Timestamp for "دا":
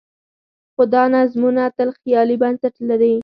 0.93-1.03